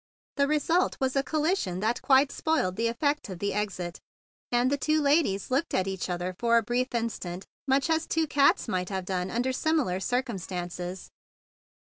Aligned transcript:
The 0.37 0.47
result 0.47 0.97
was 0.99 1.15
a 1.15 1.21
collision 1.21 1.79
that 1.81 2.01
quite 2.01 2.31
spoiled 2.31 2.75
the 2.75 2.87
effect 2.87 3.29
of 3.29 3.37
the 3.37 3.53
exit, 3.53 3.99
and 4.51 4.71
the 4.71 4.75
two 4.75 4.99
ladies 4.99 5.51
looked 5.51 5.75
at 5.75 5.85
each 5.85 6.09
other 6.09 6.33
for 6.39 6.57
a 6.57 6.63
brief 6.63 6.95
instant 6.95 7.45
much 7.67 7.87
as 7.87 8.07
two 8.07 8.25
cats 8.25 8.67
might 8.67 8.89
have 8.89 9.05
done 9.05 9.29
under 9.29 9.53
similar 9.53 9.99
circumstances. 9.99 11.11